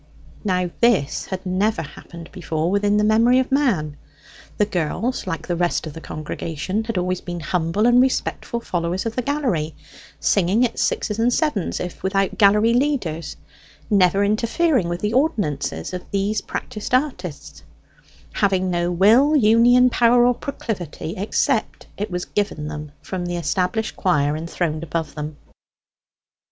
[0.43, 3.97] Now this had never happened before within the memory of man.
[4.57, 9.05] The girls, like the rest of the congregation, had always been humble and respectful followers
[9.05, 9.75] of the gallery;
[10.19, 13.37] singing at sixes and sevens if without gallery leaders;
[13.91, 17.61] never interfering with the ordinances of these practised artists
[18.33, 23.95] having no will, union, power, or proclivity except it was given them from the established
[23.95, 25.37] choir enthroned above them.